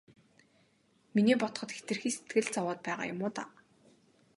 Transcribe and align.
Миний 1.15 1.37
бодоход 1.39 1.69
хэтэрхий 1.73 2.13
сэтгэл 2.15 2.47
зовоод 2.53 2.79
байгаа 2.85 3.05
юм 3.13 3.19
уу 3.25 3.31
даа. 3.35 3.49